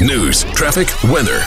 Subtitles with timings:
[0.00, 1.44] news, traffic, weather.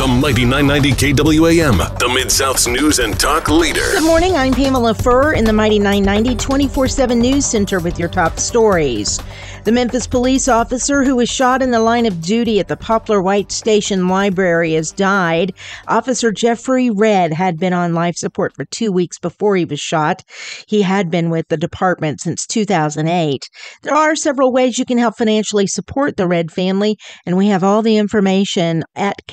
[0.00, 3.82] The Mighty 990 KWAM, the Mid South's news and talk leader.
[3.92, 4.34] Good morning.
[4.34, 9.20] I'm Pamela Furr in the Mighty 990 24 7 News Center with your top stories.
[9.64, 13.20] The Memphis police officer who was shot in the line of duty at the Poplar
[13.20, 15.52] White Station Library has died.
[15.86, 20.24] Officer Geoffrey Redd had been on life support for two weeks before he was shot.
[20.66, 23.50] He had been with the department since 2008.
[23.82, 27.62] There are several ways you can help financially support the Redd family, and we have
[27.62, 29.26] all the information at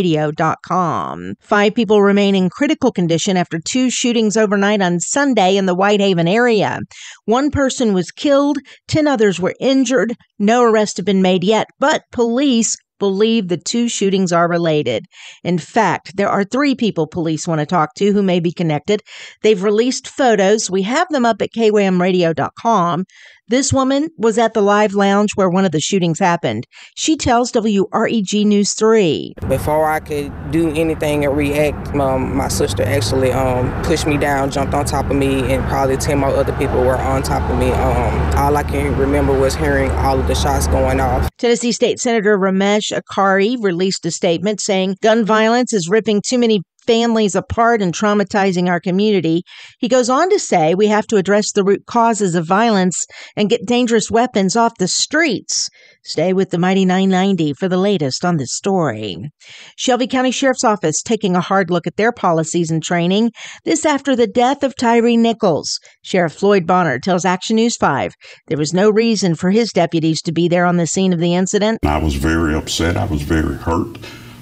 [0.00, 1.34] kwamradio.com.
[1.40, 6.28] Five people remain in critical condition after two shootings overnight on Sunday in the Whitehaven
[6.28, 6.80] area.
[7.24, 8.58] One person was killed,
[8.88, 10.14] 10 others were injured.
[10.38, 15.06] No arrests have been made yet, but police believe the two shootings are related.
[15.42, 19.00] In fact, there are three people police want to talk to who may be connected.
[19.42, 20.70] They've released photos.
[20.70, 23.04] We have them up at kwamradio.com.
[23.50, 26.68] This woman was at the live lounge where one of the shootings happened.
[26.96, 29.34] She tells WREG News 3.
[29.48, 34.52] Before I could do anything and react, um, my sister actually um, pushed me down,
[34.52, 37.58] jumped on top of me, and probably 10 more other people were on top of
[37.58, 37.72] me.
[37.72, 41.28] Um, all I can remember was hearing all of the shots going off.
[41.36, 46.62] Tennessee State Senator Raumesh Akbari released a statement saying gun violence is ripping too many
[46.90, 49.44] families apart and traumatizing our community.
[49.78, 53.48] He goes on to say we have to address the root causes of violence and
[53.48, 55.68] get dangerous weapons off the streets.
[56.02, 59.30] Stay with the Mighty 990 for the latest on this story.
[59.76, 63.30] Shelby County Sheriff's Office taking a hard look at their policies and training.
[63.64, 65.78] This after the death of Tyre Nichols.
[66.02, 68.14] Sheriff Floyd Bonner tells Action News 5
[68.48, 71.36] there was no reason for his deputies to be there on the scene of the
[71.36, 71.78] incident.
[71.84, 72.96] I was very upset.
[72.96, 73.96] I was very hurt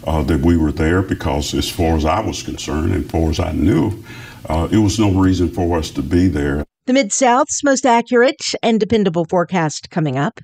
[0.08, 3.28] uh, that we were there because, as far as I was concerned and as far
[3.30, 4.02] as I knew,
[4.48, 6.64] uh, it was no reason for us to be there.
[6.86, 10.40] The Mid South's most accurate and dependable forecast coming up.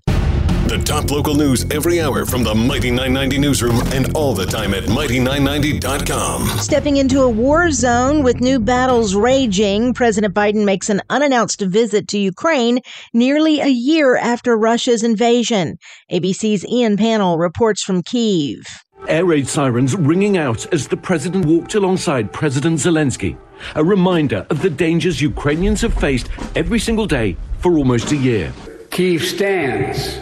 [0.69, 4.75] The top local news every hour from the Mighty 990 newsroom and all the time
[4.75, 6.47] at mighty990.com.
[6.59, 12.09] Stepping into a war zone with new battles raging, President Biden makes an unannounced visit
[12.09, 12.81] to Ukraine
[13.13, 15.77] nearly a year after Russia's invasion.
[16.11, 18.65] ABC's Ian Pannell reports from Kiev.
[19.09, 23.37] Air raid sirens ringing out as the president walked alongside President Zelensky.
[23.75, 28.53] A reminder of the dangers Ukrainians have faced every single day for almost a year.
[28.91, 30.19] Kiev stands,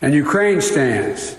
[0.00, 1.36] and Ukraine stands.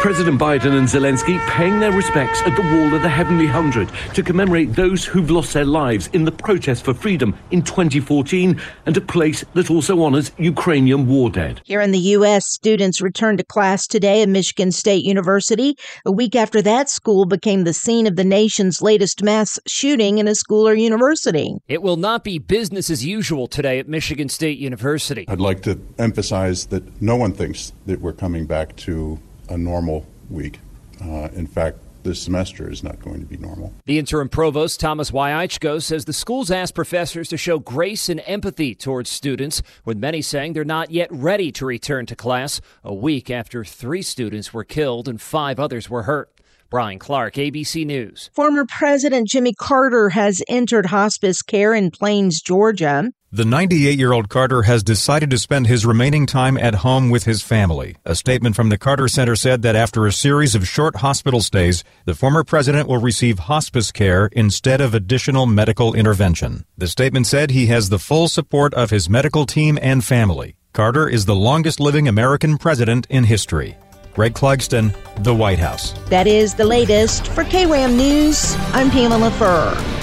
[0.00, 4.22] President Biden and Zelensky paying their respects at the Wall of the Heavenly Hundred to
[4.22, 9.00] commemorate those who've lost their lives in the protest for freedom in 2014 and a
[9.00, 11.60] place that also honors Ukrainian war dead.
[11.64, 15.76] Here in the U.S., students returned to class today at Michigan State University.
[16.04, 20.28] A week after that, school became the scene of the nation's latest mass shooting in
[20.28, 21.56] a school or university.
[21.68, 25.24] It will not be business as usual today at Michigan State University.
[25.26, 29.18] I'd like to emphasize that no one thinks that we're coming back to
[29.48, 30.60] a normal week.
[31.00, 33.74] Uh, in fact, this semester is not going to be normal.
[33.84, 38.76] The interim provost, Thomas Jeitschko, says the schools asked professors to show grace and empathy
[38.76, 43.28] towards students, with many saying they're not yet ready to return to class a week
[43.28, 46.30] after three students were killed and five others were hurt.
[46.70, 48.30] Brian Clark, ABC News.
[48.34, 53.10] Former President Jimmy Carter has entered hospice care in Plains, Georgia.
[53.36, 57.24] The 98 year old Carter has decided to spend his remaining time at home with
[57.24, 57.94] his family.
[58.06, 61.84] A statement from the Carter Center said that after a series of short hospital stays,
[62.06, 66.64] the former president will receive hospice care instead of additional medical intervention.
[66.78, 70.56] The statement said he has the full support of his medical team and family.
[70.72, 73.76] Carter is the longest living American president in history.
[74.14, 75.92] Greg Clugston, The White House.
[76.08, 77.26] That is the latest.
[77.28, 79.95] For KWAM News, I'm Pamela Furr.